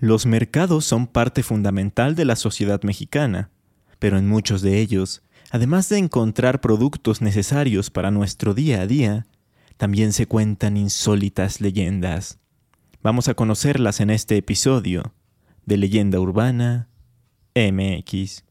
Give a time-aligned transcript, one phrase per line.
[0.00, 3.50] Los mercados son parte fundamental de la sociedad mexicana,
[3.98, 9.26] pero en muchos de ellos, además de encontrar productos necesarios para nuestro día a día,
[9.76, 12.38] también se cuentan insólitas leyendas.
[13.02, 15.14] Vamos a conocerlas en este episodio
[15.66, 16.88] de Leyenda Urbana
[17.56, 18.44] MX.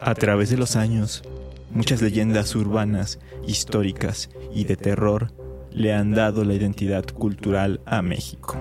[0.00, 1.24] A través de los años,
[1.72, 5.32] muchas leyendas urbanas, históricas y de terror
[5.72, 8.56] le han dado la identidad cultural a México.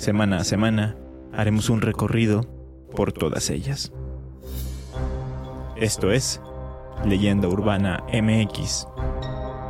[0.00, 0.96] Semana a semana
[1.30, 2.46] haremos un recorrido
[2.96, 3.92] por todas ellas.
[5.76, 6.40] Esto es
[7.04, 8.88] Leyenda Urbana MX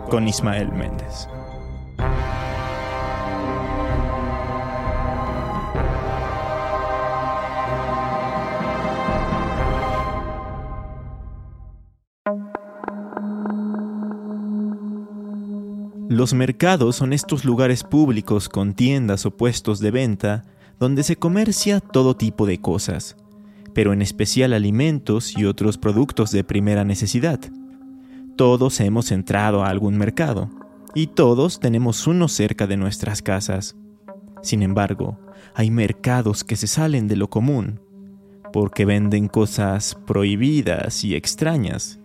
[0.08, 1.26] con Ismael Méndez.
[16.20, 20.44] Los mercados son estos lugares públicos con tiendas o puestos de venta
[20.78, 23.16] donde se comercia todo tipo de cosas,
[23.72, 27.40] pero en especial alimentos y otros productos de primera necesidad.
[28.36, 30.50] Todos hemos entrado a algún mercado,
[30.94, 33.74] y todos tenemos uno cerca de nuestras casas.
[34.42, 35.18] Sin embargo,
[35.54, 37.80] hay mercados que se salen de lo común,
[38.52, 41.98] porque venden cosas prohibidas y extrañas,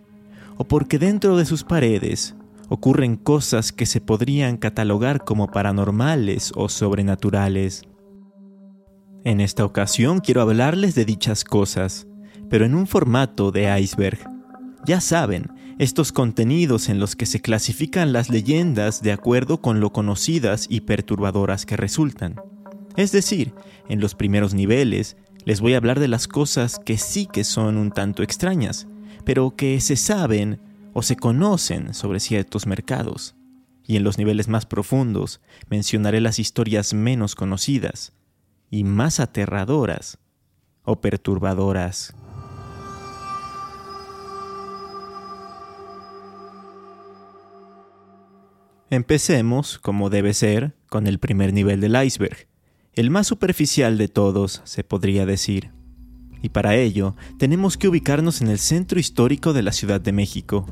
[0.56, 2.34] o porque dentro de sus paredes
[2.68, 7.82] ocurren cosas que se podrían catalogar como paranormales o sobrenaturales.
[9.24, 12.06] En esta ocasión quiero hablarles de dichas cosas,
[12.48, 14.18] pero en un formato de iceberg.
[14.84, 19.92] Ya saben, estos contenidos en los que se clasifican las leyendas de acuerdo con lo
[19.92, 22.36] conocidas y perturbadoras que resultan.
[22.96, 23.52] Es decir,
[23.88, 27.76] en los primeros niveles les voy a hablar de las cosas que sí que son
[27.76, 28.86] un tanto extrañas,
[29.24, 30.60] pero que se saben
[30.98, 33.36] o se conocen sobre ciertos mercados.
[33.86, 38.14] Y en los niveles más profundos mencionaré las historias menos conocidas,
[38.70, 40.16] y más aterradoras
[40.84, 42.14] o perturbadoras.
[48.88, 52.48] Empecemos, como debe ser, con el primer nivel del iceberg,
[52.94, 55.72] el más superficial de todos, se podría decir.
[56.40, 60.66] Y para ello, tenemos que ubicarnos en el centro histórico de la Ciudad de México,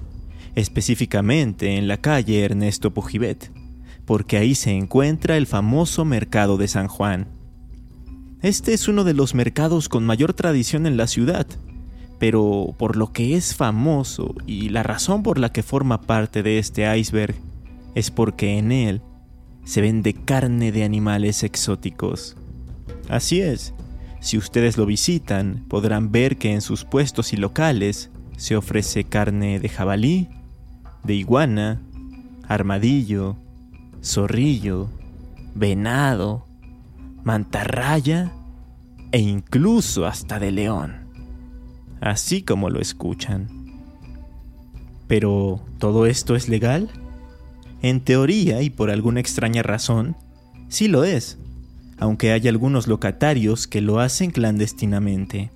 [0.55, 3.51] específicamente en la calle Ernesto Pujibet,
[4.05, 7.29] porque ahí se encuentra el famoso Mercado de San Juan,
[8.45, 11.47] este es uno de los mercados con mayor tradición en la ciudad,
[12.19, 16.59] pero por lo que es famoso y la razón por la que forma parte de
[16.59, 17.35] este iceberg
[17.95, 19.01] es porque en él
[19.65, 22.37] se vende carne de animales exóticos.
[23.09, 23.73] Así es,
[24.21, 29.59] si ustedes lo visitan podrán ver que en sus puestos y locales se ofrece carne
[29.59, 30.29] de jabalí,
[31.05, 31.81] de iguana,
[32.49, 33.37] armadillo,
[34.03, 34.89] zorrillo,
[35.55, 36.47] venado,
[37.23, 38.33] mantarraya
[39.13, 40.97] e incluso hasta de león,
[42.01, 43.49] así como lo escuchan.
[45.07, 46.91] Pero, ¿todo esto es legal?
[47.83, 50.17] En teoría y por alguna extraña razón,
[50.69, 51.39] sí lo es,
[51.99, 55.51] aunque hay algunos locatarios que lo hacen clandestinamente.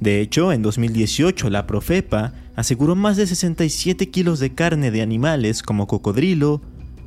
[0.00, 5.62] De hecho, en 2018 la Profepa aseguró más de 67 kilos de carne de animales
[5.62, 6.60] como cocodrilo,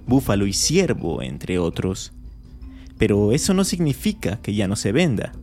[0.08, 2.14] búfalo y ciervo, entre otros
[2.98, 5.34] pero eso no significa que ya no se venda.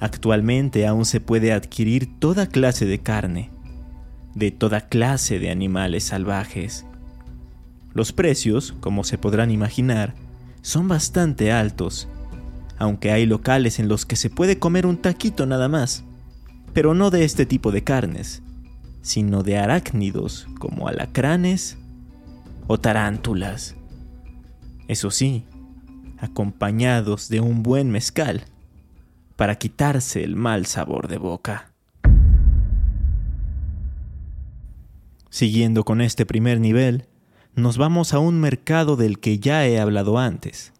[0.00, 3.50] Actualmente aún se puede adquirir toda clase de carne,
[4.34, 6.84] de toda clase de animales salvajes.
[7.92, 10.14] Los precios, como se podrán imaginar,
[10.62, 12.08] son bastante altos,
[12.78, 16.04] aunque hay locales en los que se puede comer un taquito nada más,
[16.72, 18.42] pero no de este tipo de carnes,
[19.04, 21.76] sino de arácnidos como alacranes
[22.66, 23.76] o tarántulas.
[24.88, 25.44] Eso sí,
[26.18, 28.46] acompañados de un buen mezcal,
[29.36, 31.70] para quitarse el mal sabor de boca.
[35.28, 37.04] Siguiendo con este primer nivel,
[37.54, 40.72] nos vamos a un mercado del que ya he hablado antes,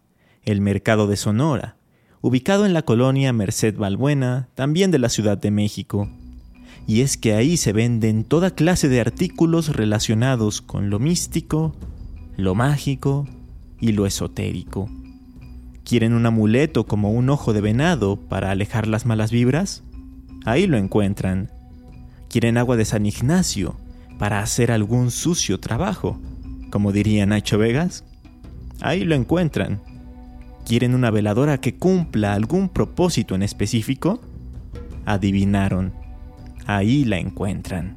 [0.44, 1.76] el mercado de Sonora,
[2.22, 6.08] ubicado en la colonia Merced Balbuena, también de la Ciudad de México.
[6.86, 11.74] Y es que ahí se venden toda clase de artículos relacionados con lo místico,
[12.36, 13.26] lo mágico
[13.80, 14.88] y lo esotérico.
[15.84, 19.82] ¿Quieren un amuleto como un ojo de venado para alejar las malas vibras?
[20.44, 21.50] Ahí lo encuentran.
[22.28, 23.76] ¿Quieren agua de San Ignacio
[24.18, 26.18] para hacer algún sucio trabajo?
[26.70, 28.04] Como diría Nacho Vegas.
[28.80, 29.80] Ahí lo encuentran.
[30.66, 34.20] ¿Quieren una veladora que cumpla algún propósito en específico?
[35.04, 36.03] Adivinaron.
[36.66, 37.96] Ahí la encuentran.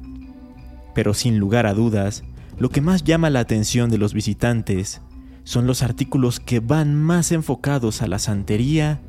[0.94, 2.24] Pero sin lugar a dudas,
[2.58, 5.00] lo que más llama la atención de los visitantes
[5.44, 9.00] son los artículos que van más enfocados a la santería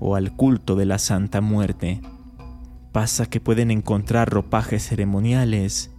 [0.00, 2.00] o al culto de la Santa Muerte.
[2.90, 5.90] Pasa que pueden encontrar ropajes ceremoniales,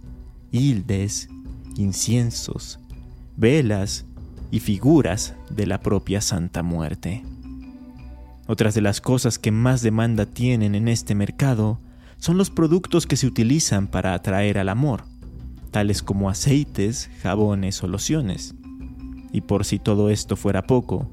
[0.52, 1.28] hildes,
[1.76, 2.78] inciensos,
[3.36, 4.04] velas
[4.50, 7.24] y figuras de la propia Santa Muerte.
[8.46, 11.80] Otras de las cosas que más demanda tienen en este mercado
[12.18, 15.04] son los productos que se utilizan para atraer al amor,
[15.70, 18.54] tales como aceites, jabones o lociones.
[19.32, 21.10] Y por si todo esto fuera poco,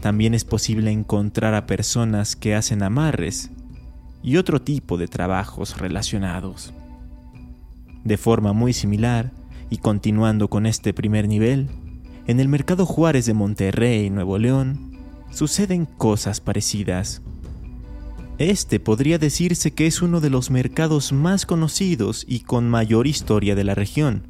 [0.00, 3.50] también es posible encontrar a personas que hacen amarres
[4.22, 6.72] y otro tipo de trabajos relacionados.
[8.04, 9.32] De forma muy similar,
[9.70, 11.68] y continuando con este primer nivel,
[12.26, 14.92] en el Mercado Juárez de Monterrey, Nuevo León,
[15.30, 17.22] suceden cosas parecidas.
[18.38, 23.54] Este podría decirse que es uno de los mercados más conocidos y con mayor historia
[23.54, 24.26] de la región.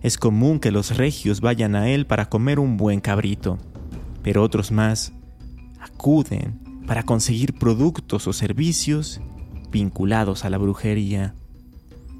[0.00, 3.58] Es común que los regios vayan a él para comer un buen cabrito,
[4.22, 5.12] pero otros más
[5.80, 9.20] acuden para conseguir productos o servicios
[9.72, 11.34] vinculados a la brujería,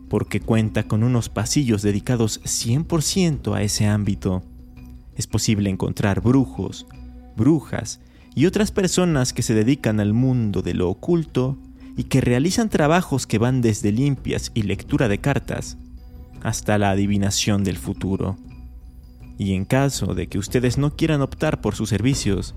[0.09, 4.43] porque cuenta con unos pasillos dedicados 100% a ese ámbito.
[5.15, 6.85] Es posible encontrar brujos,
[7.37, 8.01] brujas
[8.37, 11.57] y otras personas que se dedican al mundo de lo oculto
[11.97, 15.79] y que realizan trabajos que van desde limpias y lectura de cartas
[16.43, 18.37] hasta la adivinación del futuro.
[19.39, 22.55] Y en caso de que ustedes no quieran optar por sus servicios,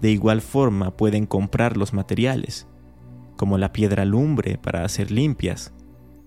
[0.00, 2.68] de igual forma pueden comprar los materiales,
[3.36, 5.72] como la piedra lumbre para hacer limpias,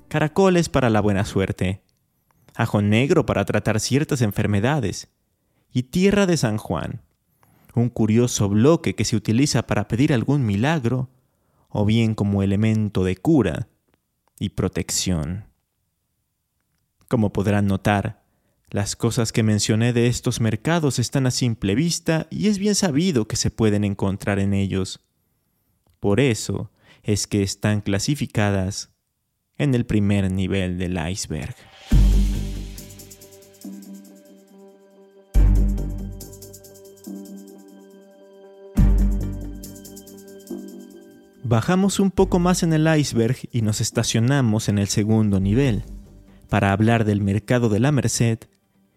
[0.10, 1.84] caracoles para la buena suerte,
[2.54, 5.07] ajo negro para tratar ciertas enfermedades
[5.72, 7.02] y tierra de San Juan
[7.80, 11.10] un curioso bloque que se utiliza para pedir algún milagro,
[11.70, 13.70] o bien como elemento de cura
[14.40, 15.46] y protección.
[17.08, 18.24] Como podrán notar,
[18.70, 23.28] las cosas que mencioné de estos mercados están a simple vista y es bien sabido
[23.28, 25.00] que se pueden encontrar en ellos.
[26.00, 26.72] Por eso
[27.02, 28.92] es que están clasificadas
[29.58, 31.56] en el primer nivel del iceberg.
[41.50, 45.84] Bajamos un poco más en el iceberg y nos estacionamos en el segundo nivel,
[46.48, 48.38] para hablar del mercado de la Merced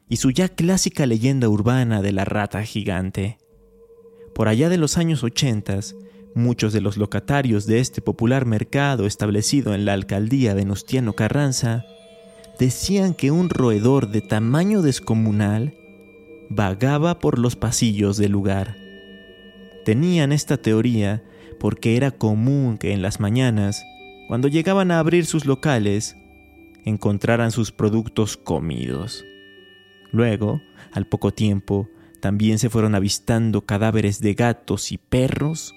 [0.06, 3.38] y su ya clásica leyenda urbana de la rata gigante.
[4.34, 5.80] Por allá de los años 80,
[6.34, 11.86] muchos de los locatarios de este popular mercado establecido en la alcaldía Venustiano Carranza
[12.58, 15.74] decían que un roedor de tamaño descomunal
[16.50, 18.76] vagaba por los pasillos del lugar.
[19.86, 21.22] Tenían esta teoría
[21.62, 23.86] porque era común que en las mañanas,
[24.26, 26.16] cuando llegaban a abrir sus locales,
[26.84, 29.24] encontraran sus productos comidos.
[30.10, 30.60] Luego,
[30.90, 31.88] al poco tiempo,
[32.20, 35.72] también se fueron avistando cadáveres de gatos y perros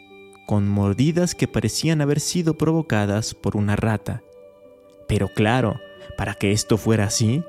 [0.47, 4.23] con mordidas que parecían haber sido provocadas por una rata.
[5.07, 5.79] Pero claro,
[6.17, 7.43] para que esto fuera así,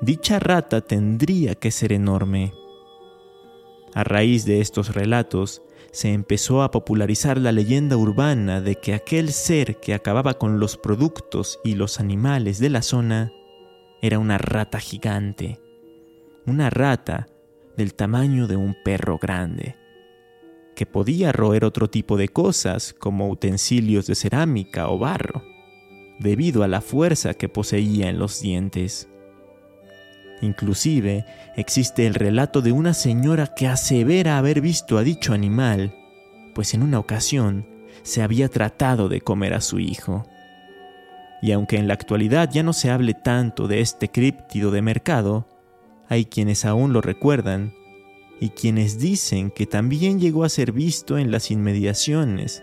[0.00, 2.52] dicha rata tendría que ser enorme.
[3.94, 9.32] A raíz de estos relatos, se empezó a popularizar la leyenda urbana de que aquel
[9.32, 13.32] ser que acababa con los productos y los animales de la zona
[14.02, 15.60] era una rata gigante,
[16.46, 17.28] una rata
[17.76, 19.76] del tamaño de un perro grande,
[20.76, 25.42] que podía roer otro tipo de cosas como utensilios de cerámica o barro,
[26.20, 29.08] debido a la fuerza que poseía en los dientes.
[30.40, 31.24] Inclusive
[31.56, 35.94] existe el relato de una señora que asevera haber visto a dicho animal,
[36.54, 37.66] pues en una ocasión
[38.02, 40.26] se había tratado de comer a su hijo.
[41.42, 45.46] Y aunque en la actualidad ya no se hable tanto de este críptido de mercado,
[46.08, 47.74] hay quienes aún lo recuerdan
[48.40, 52.62] y quienes dicen que también llegó a ser visto en las inmediaciones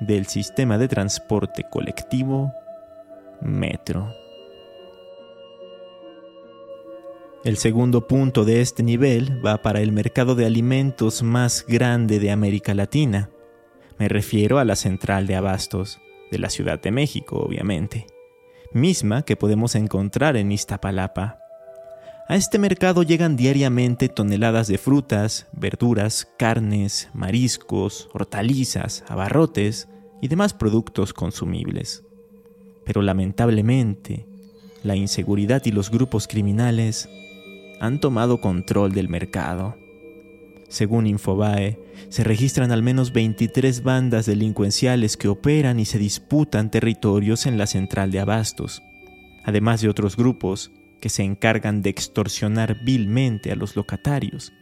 [0.00, 2.52] del sistema de transporte colectivo
[3.40, 4.25] Metro.
[7.46, 12.32] El segundo punto de este nivel va para el mercado de alimentos más grande de
[12.32, 13.30] América Latina.
[14.00, 16.00] Me refiero a la central de abastos,
[16.32, 18.08] de la Ciudad de México, obviamente,
[18.72, 21.38] misma que podemos encontrar en Iztapalapa.
[22.26, 29.86] A este mercado llegan diariamente toneladas de frutas, verduras, carnes, mariscos, hortalizas, abarrotes
[30.20, 32.02] y demás productos consumibles.
[32.84, 34.26] Pero lamentablemente,
[34.82, 37.08] la inseguridad y los grupos criminales
[37.80, 39.76] han tomado control del mercado.
[40.68, 41.78] Según Infobae,
[42.08, 47.66] se registran al menos 23 bandas delincuenciales que operan y se disputan territorios en la
[47.66, 48.82] central de abastos,
[49.44, 54.52] además de otros grupos que se encargan de extorsionar vilmente a los locatarios,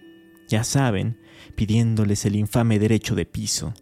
[0.48, 1.18] ya saben,
[1.54, 3.72] pidiéndoles el infame derecho de piso.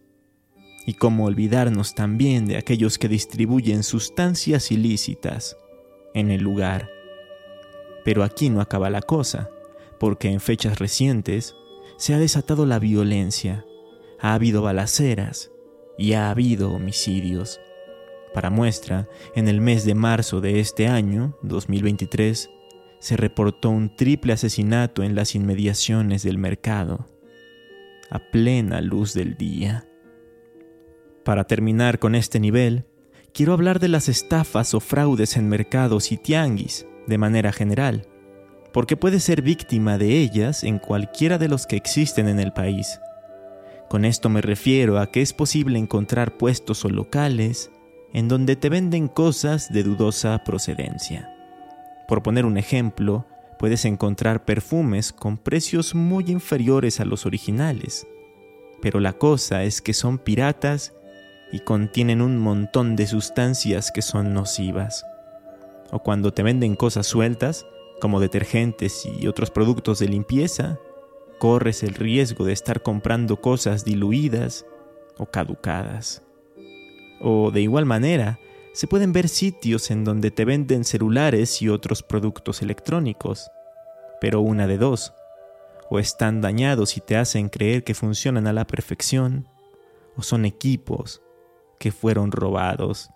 [0.87, 5.57] Y cómo olvidarnos también de aquellos que distribuyen sustancias ilícitas
[6.15, 6.89] en el lugar.
[8.05, 9.51] Pero aquí no acaba la cosa,
[9.99, 11.55] porque en fechas recientes
[11.97, 13.65] se ha desatado la violencia,
[14.19, 15.53] ha habido balaceras
[15.97, 17.61] y ha habido homicidios.
[18.35, 22.51] Para muestra, en el mes de marzo de este año, 2023,
[22.99, 27.07] se reportó un triple asesinato en las inmediaciones del mercado,
[28.11, 29.89] a plena luz del día.
[31.25, 32.85] Para terminar con este nivel,
[33.35, 38.07] quiero hablar de las estafas o fraudes en mercados y tianguis, de manera general,
[38.73, 43.01] porque puede ser víctima de ellas en cualquiera de los que existen en el país.
[43.89, 47.71] Con esto me refiero a que es posible encontrar puestos o locales
[48.15, 51.31] en donde te venden cosas de dudosa procedencia.
[52.09, 53.27] Por poner un ejemplo,
[53.59, 58.07] puedes encontrar perfumes con precios muy inferiores a los originales,
[58.81, 60.95] pero la cosa es que son piratas
[61.53, 65.05] y contienen un montón de sustancias que son nocivas.
[65.93, 67.67] O cuando te venden cosas sueltas,
[68.01, 70.81] como detergentes y otros productos de limpieza,
[71.39, 74.67] corres el riesgo de estar comprando cosas diluidas
[75.19, 76.23] o caducadas.
[77.21, 78.41] O de igual manera,
[78.73, 83.51] se pueden ver sitios en donde te venden celulares y otros productos electrónicos.
[84.21, 85.13] Pero una de dos,
[85.91, 89.47] o están dañados y te hacen creer que funcionan a la perfección,
[90.17, 91.23] o son equipos
[91.79, 93.11] que fueron robados.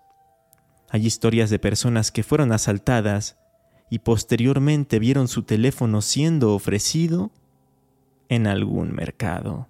[0.89, 3.35] Hay historias de personas que fueron asaltadas
[3.89, 7.31] y posteriormente vieron su teléfono siendo ofrecido
[8.29, 9.67] en algún mercado.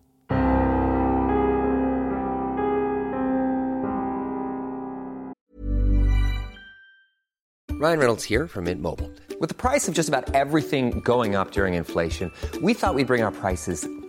[7.80, 9.12] Ryan Reynolds here from Mint Mobile.
[9.40, 12.32] With the price of just about everything going up during inflation,
[12.62, 13.88] we thought we'd bring our prices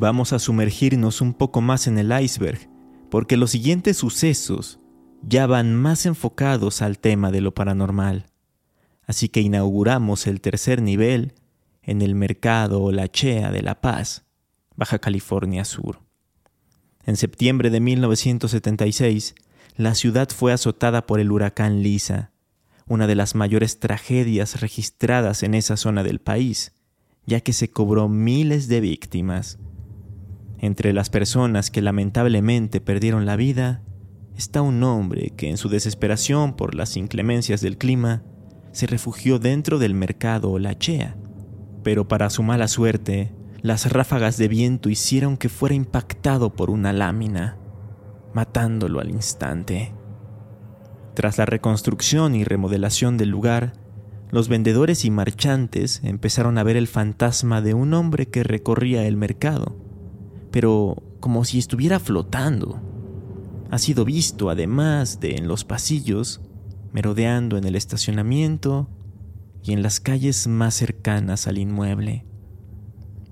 [0.00, 2.70] Vamos a sumergirnos un poco más en el iceberg,
[3.10, 4.80] porque los siguientes sucesos
[5.20, 8.24] ya van más enfocados al tema de lo paranormal.
[9.04, 11.34] Así que inauguramos el tercer nivel
[11.82, 14.24] en el mercado o la Chea de La Paz,
[14.74, 16.00] Baja California Sur.
[17.04, 19.34] En septiembre de 1976,
[19.76, 22.32] la ciudad fue azotada por el huracán Lisa,
[22.86, 26.72] una de las mayores tragedias registradas en esa zona del país,
[27.26, 29.58] ya que se cobró miles de víctimas.
[30.60, 33.82] Entre las personas que lamentablemente perdieron la vida
[34.36, 38.22] está un hombre que en su desesperación por las inclemencias del clima
[38.72, 41.16] se refugió dentro del mercado La Chea.
[41.82, 46.92] Pero para su mala suerte, las ráfagas de viento hicieron que fuera impactado por una
[46.92, 47.56] lámina,
[48.34, 49.94] matándolo al instante.
[51.14, 53.72] Tras la reconstrucción y remodelación del lugar,
[54.30, 59.16] los vendedores y marchantes empezaron a ver el fantasma de un hombre que recorría el
[59.16, 59.89] mercado,
[60.50, 62.80] pero como si estuviera flotando.
[63.70, 66.40] Ha sido visto además de en los pasillos,
[66.92, 68.88] merodeando en el estacionamiento
[69.62, 72.24] y en las calles más cercanas al inmueble.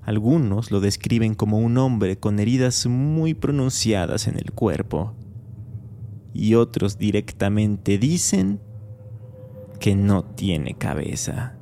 [0.02, 5.14] Algunos lo describen como un hombre con heridas muy pronunciadas en el cuerpo
[6.32, 8.60] y otros directamente dicen
[9.80, 11.56] que no tiene cabeza.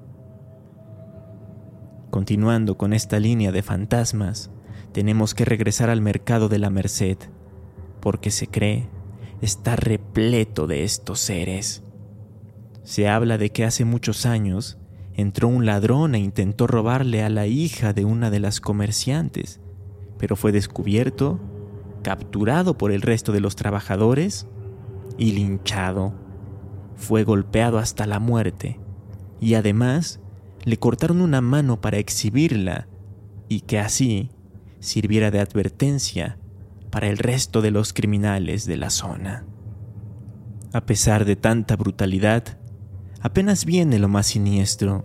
[2.10, 4.50] Continuando con esta línea de fantasmas,
[4.96, 7.18] tenemos que regresar al mercado de la Merced,
[8.00, 8.88] porque se cree
[9.42, 11.82] está repleto de estos seres.
[12.82, 14.78] Se habla de que hace muchos años
[15.12, 19.60] entró un ladrón e intentó robarle a la hija de una de las comerciantes,
[20.16, 21.40] pero fue descubierto,
[22.02, 24.46] capturado por el resto de los trabajadores
[25.18, 26.14] y linchado.
[26.94, 28.80] Fue golpeado hasta la muerte
[29.42, 30.20] y además
[30.64, 32.88] le cortaron una mano para exhibirla
[33.46, 34.30] y que así
[34.80, 36.38] sirviera de advertencia
[36.90, 39.44] para el resto de los criminales de la zona.
[40.72, 42.58] A pesar de tanta brutalidad,
[43.20, 45.04] apenas viene lo más siniestro.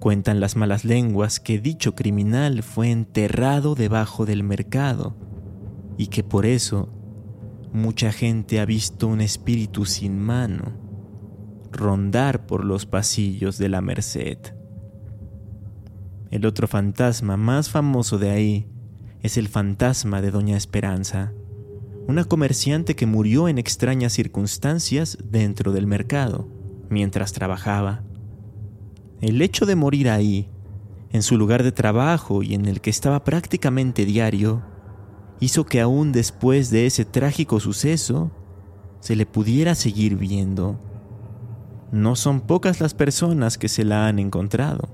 [0.00, 5.16] Cuentan las malas lenguas que dicho criminal fue enterrado debajo del mercado
[5.96, 6.88] y que por eso
[7.72, 10.86] mucha gente ha visto un espíritu sin mano
[11.72, 14.38] rondar por los pasillos de la Merced.
[16.30, 18.66] El otro fantasma más famoso de ahí
[19.22, 21.32] es el fantasma de Doña Esperanza,
[22.08, 26.48] una comerciante que murió en extrañas circunstancias dentro del mercado
[26.88, 28.02] mientras trabajaba.
[29.20, 30.48] El hecho de morir ahí,
[31.10, 34.62] en su lugar de trabajo y en el que estaba prácticamente diario,
[35.40, 38.30] hizo que aún después de ese trágico suceso
[39.00, 40.78] se le pudiera seguir viendo.
[41.92, 44.88] No son pocas las personas que se la han encontrado,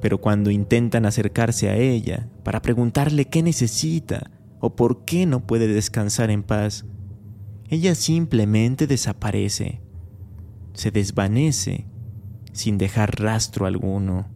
[0.00, 5.68] pero cuando intentan acercarse a ella para preguntarle qué necesita o por qué no puede
[5.68, 6.84] descansar en paz,
[7.68, 9.80] ella simplemente desaparece,
[10.72, 11.86] se desvanece
[12.52, 14.28] sin dejar rastro alguno.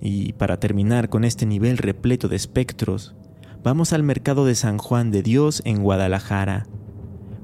[0.00, 3.14] Y para terminar con este nivel repleto de espectros,
[3.62, 6.66] vamos al mercado de San Juan de Dios en Guadalajara,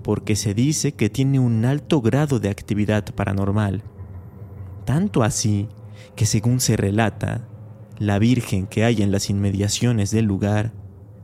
[0.03, 3.83] porque se dice que tiene un alto grado de actividad paranormal.
[4.85, 5.69] Tanto así
[6.17, 7.49] que según se relata,
[7.99, 10.73] la Virgen que hay en las inmediaciones del lugar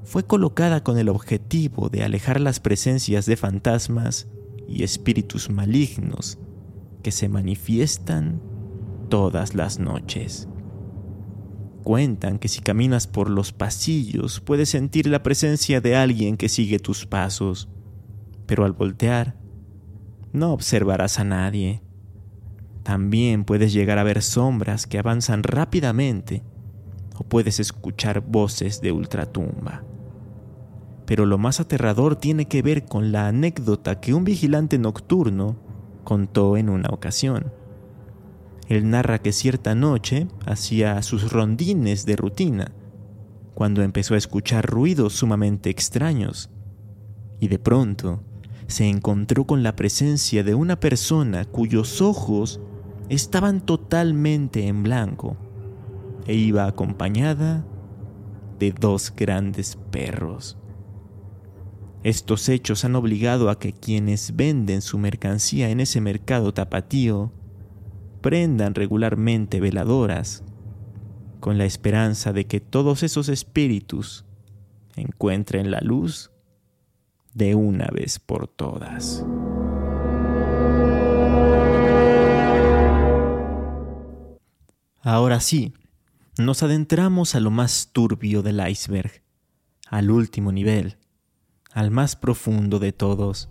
[0.05, 4.29] fue colocada con el objetivo de alejar las presencias de fantasmas
[4.69, 6.39] y espíritus malignos
[7.03, 8.41] que se manifiestan
[9.09, 10.49] todas las noches.
[11.83, 16.79] Cuentan que si caminas por los pasillos puedes sentir la presencia de alguien que sigue
[16.79, 17.69] tus pasos
[18.47, 19.37] pero al voltear
[20.33, 21.83] no observarás a nadie.
[22.87, 26.45] También puedes llegar a ver sombras que avanzan rápidamente
[27.19, 29.83] o puedes escuchar voces de ultratumba.
[31.05, 35.57] Pero lo más aterrador tiene que ver con la anécdota que un vigilante nocturno
[36.05, 37.53] contó en una ocasión.
[38.69, 42.71] Él narra que cierta noche hacía sus rondines de rutina,
[43.55, 46.51] cuando empezó a escuchar ruidos sumamente extraños,
[47.41, 48.23] y de pronto
[48.69, 52.61] se encontró con la presencia de una persona cuyos ojos
[53.09, 55.37] estaban totalmente en blanco
[56.27, 57.65] e iba acompañada
[58.59, 60.59] de dos grandes perros.
[62.03, 67.33] Estos hechos han obligado a que quienes venden su mercancía en ese mercado tapatío
[68.21, 70.45] prendan regularmente veladoras
[71.41, 74.25] con la esperanza de que todos esos espíritus
[74.97, 76.31] encuentren la luz
[77.35, 79.25] de una vez por todas.
[85.07, 85.73] Ahora sí,
[86.37, 89.23] nos adentramos a lo más turbio del iceberg,
[89.89, 90.97] al último nivel,
[91.73, 93.49] al más profundo de todos.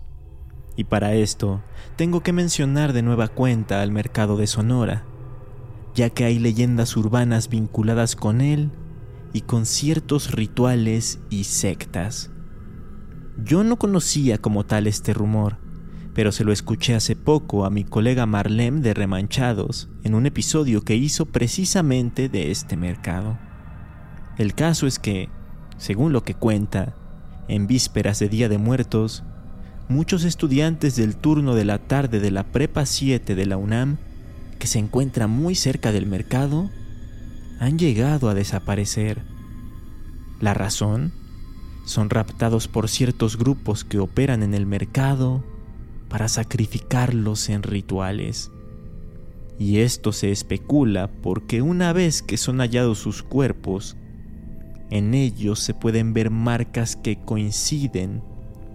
[0.76, 1.62] Y para esto
[1.96, 5.06] tengo que mencionar de nueva cuenta al mercado de Sonora,
[5.94, 8.70] ya que hay leyendas urbanas vinculadas con él
[9.32, 12.30] y con ciertos rituales y sectas.
[13.42, 15.56] Yo no conocía como tal este rumor,
[16.16, 20.80] pero se lo escuché hace poco a mi colega Marlem de Remanchados en un episodio
[20.80, 23.38] que hizo precisamente de este mercado.
[24.38, 25.28] El caso es que,
[25.76, 26.94] según lo que cuenta,
[27.48, 29.24] en vísperas de Día de Muertos,
[29.90, 33.98] muchos estudiantes del turno de la tarde de la Prepa 7 de la UNAM,
[34.58, 36.70] que se encuentra muy cerca del mercado,
[37.60, 39.20] han llegado a desaparecer.
[40.40, 41.12] ¿La razón?
[41.84, 45.44] son raptados por ciertos grupos que operan en el mercado
[46.08, 48.50] para sacrificarlos en rituales.
[49.58, 53.96] Y esto se especula porque una vez que son hallados sus cuerpos,
[54.90, 58.22] en ellos se pueden ver marcas que coinciden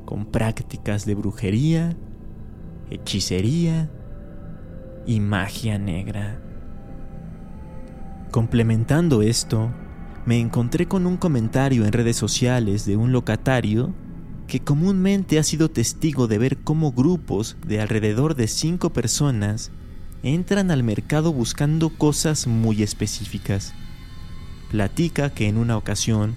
[0.06, 1.96] con prácticas de brujería,
[2.90, 3.90] hechicería
[5.06, 6.42] y magia negra.
[8.32, 9.72] Complementando esto,
[10.26, 13.94] me encontré con un comentario en redes sociales de un locatario
[14.52, 19.72] que comúnmente ha sido testigo de ver cómo grupos de alrededor de cinco personas
[20.24, 23.74] entran al mercado buscando cosas muy específicas.
[24.70, 26.36] Platica que en una ocasión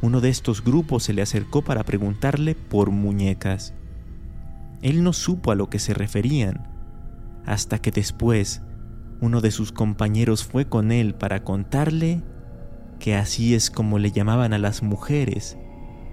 [0.00, 3.74] uno de estos grupos se le acercó para preguntarle por muñecas.
[4.80, 6.68] Él no supo a lo que se referían,
[7.46, 8.62] hasta que después
[9.20, 12.22] uno de sus compañeros fue con él para contarle
[13.00, 15.58] que así es como le llamaban a las mujeres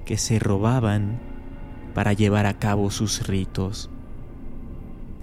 [0.07, 1.32] que se robaban
[1.93, 3.89] para llevar a cabo sus ritos.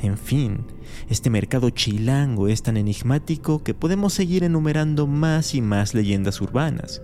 [0.02, 0.64] En fin,
[1.09, 7.02] este mercado chilango es tan enigmático que podemos seguir enumerando más y más leyendas urbanas,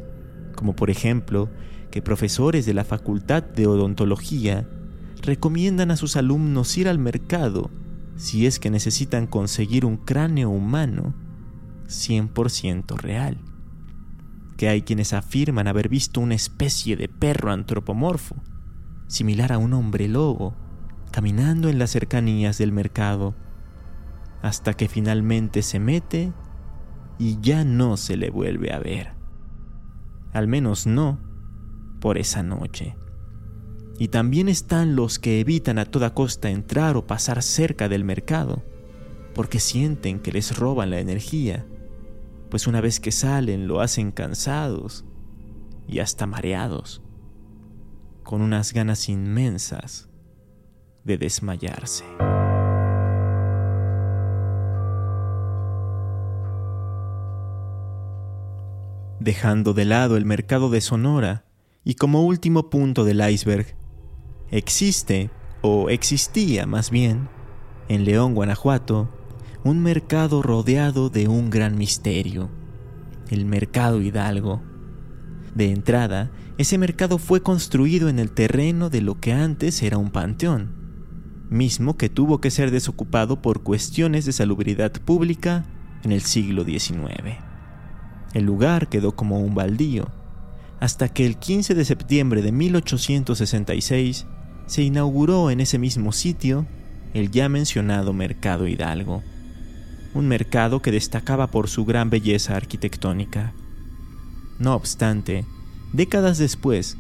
[0.55, 1.51] como por ejemplo
[1.91, 4.67] que profesores de la Facultad de Odontología
[5.23, 7.71] recomiendan a sus alumnos ir al mercado
[8.17, 11.15] si es que necesitan conseguir un cráneo humano
[11.89, 13.39] 100% real.
[14.57, 18.37] Que hay quienes afirman haber visto una especie de perro antropomorfo,
[19.07, 20.55] similar a un hombre lobo,
[21.11, 23.35] caminando en las cercanías del mercado,
[24.43, 26.33] hasta que finalmente se mete
[27.19, 29.15] y ya no se le vuelve a ver.
[30.33, 31.19] Al menos no
[32.01, 32.97] por esa noche.
[33.99, 38.63] Y también están los que evitan a toda costa entrar o pasar cerca del mercado,
[39.35, 41.67] porque sienten que les roban la energía,
[42.51, 45.05] pues una vez que salen lo hacen cansados
[45.89, 47.03] y hasta mareados,
[48.27, 50.09] con unas ganas inmensas
[51.05, 52.05] de desmayarse.
[59.21, 61.45] Dejando de lado el mercado de Sonora,
[61.85, 63.77] y como último punto del iceberg,
[64.51, 65.31] Existe,
[65.63, 67.29] o existía más bien,
[67.89, 69.09] en León, Guanajuato,
[69.63, 72.51] un mercado rodeado de un gran misterio,
[73.29, 74.63] el Mercado Hidalgo.
[75.57, 80.11] De entrada, ese mercado fue construido en el terreno de lo que antes era un
[80.11, 80.69] panteón,
[81.49, 85.65] mismo que tuvo que ser desocupado por cuestiones de salubridad pública
[86.05, 87.39] en el siglo XIX.
[88.35, 90.09] El lugar quedó como un baldío,
[90.79, 94.27] hasta que el 15 de septiembre de 1866
[94.67, 96.67] se inauguró en ese mismo sitio
[97.15, 99.23] el ya mencionado Mercado Hidalgo,
[100.13, 103.55] un mercado que destacaba por su gran belleza arquitectónica.
[104.59, 105.45] No obstante,
[105.93, 106.97] décadas después,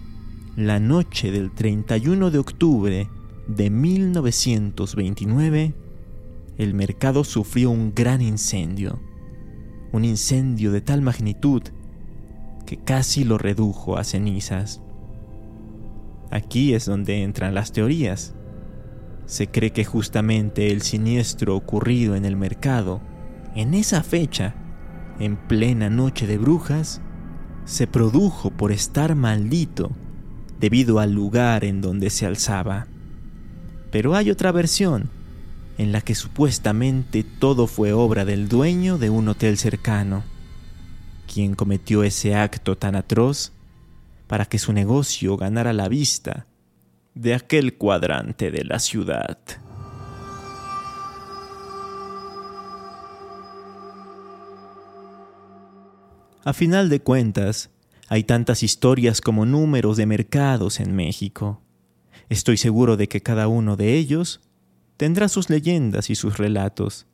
[0.56, 3.08] la noche del 31 de octubre
[3.46, 5.74] de 1929,
[6.58, 9.00] el mercado sufrió un gran incendio,
[9.92, 11.62] un incendio de tal magnitud
[12.66, 14.82] que casi lo redujo a cenizas.
[16.30, 18.34] Aquí es donde entran las teorías.
[19.26, 23.00] Se cree que justamente el siniestro ocurrido en el mercado,
[23.54, 24.54] en esa fecha,
[25.18, 27.00] en plena noche de brujas,
[27.66, 29.90] se produjo por estar maldito
[30.58, 32.86] debido al lugar en donde se alzaba.
[33.90, 35.10] Pero hay otra versión,
[35.76, 40.24] en la que supuestamente todo fue obra del dueño de un hotel cercano,
[41.32, 43.52] quien cometió ese acto tan atroz
[44.26, 46.46] para que su negocio ganara la vista
[47.14, 49.38] de aquel cuadrante de la ciudad.
[56.46, 57.70] A final de cuentas,
[58.06, 61.60] hay tantas historias como números de mercados en México.
[62.28, 64.40] Estoy seguro de que cada uno de ellos
[64.96, 67.06] tendrá sus leyendas y sus relatos.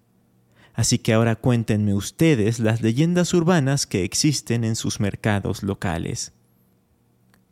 [0.75, 6.35] Así que ahora cuéntenme ustedes las leyendas urbanas que existen en sus mercados locales.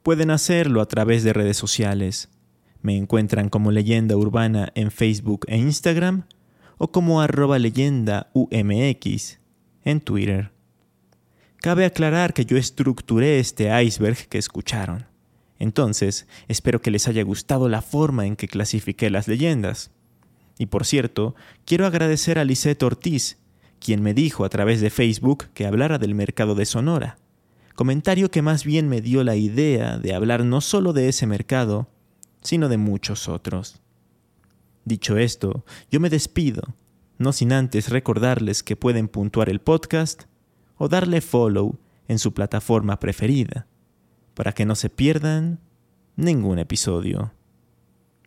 [0.03, 2.29] Pueden hacerlo a través de redes sociales.
[2.83, 6.25] Me encuentran como leyenda urbana en Facebook e Instagram
[6.77, 9.39] o como arroba leyenda UMX
[9.83, 10.60] en Twitter.
[11.61, 15.07] Cabe aclarar que yo estructuré este iceberg que escucharon.
[15.59, 19.91] Entonces, espero que les haya gustado la forma en que clasifiqué las leyendas.
[20.59, 23.39] Y por cierto, quiero agradecer a Lisette Ortiz,
[23.79, 27.19] quien me dijo a través de Facebook que hablara del mercado de Sonora
[27.81, 31.89] comentario que más bien me dio la idea de hablar no solo de ese mercado,
[32.43, 33.81] sino de muchos otros.
[34.85, 36.75] Dicho esto, yo me despido,
[37.17, 40.25] no sin antes recordarles que pueden puntuar el podcast
[40.83, 43.67] o darle follow en su plataforma preferida,
[44.33, 45.61] para que no se pierdan
[46.17, 47.35] ningún episodio.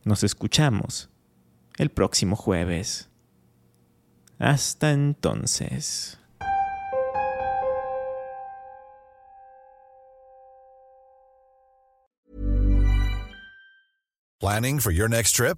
[0.04, 1.10] Nos escuchamos
[1.78, 3.10] el próximo jueves.
[4.38, 6.20] Hasta entonces.
[14.40, 15.58] Planning for your next trip?